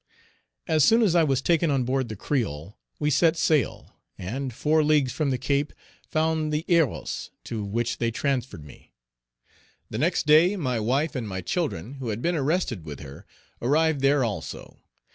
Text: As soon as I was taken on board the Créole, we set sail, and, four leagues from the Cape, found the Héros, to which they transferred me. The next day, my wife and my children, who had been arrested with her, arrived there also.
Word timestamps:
As 0.67 0.83
soon 0.83 1.03
as 1.03 1.13
I 1.13 1.23
was 1.23 1.43
taken 1.43 1.69
on 1.69 1.83
board 1.83 2.09
the 2.09 2.15
Créole, 2.15 2.73
we 2.97 3.11
set 3.11 3.37
sail, 3.37 3.93
and, 4.17 4.51
four 4.51 4.83
leagues 4.83 5.11
from 5.13 5.29
the 5.29 5.37
Cape, 5.37 5.73
found 6.07 6.51
the 6.51 6.65
Héros, 6.67 7.29
to 7.43 7.63
which 7.63 7.99
they 7.99 8.09
transferred 8.09 8.65
me. 8.65 8.93
The 9.91 9.99
next 9.99 10.25
day, 10.25 10.55
my 10.55 10.79
wife 10.79 11.13
and 11.15 11.27
my 11.29 11.41
children, 11.41 11.97
who 11.99 12.07
had 12.09 12.19
been 12.19 12.35
arrested 12.35 12.83
with 12.83 13.01
her, 13.01 13.27
arrived 13.61 14.01
there 14.01 14.23
also. 14.23 14.79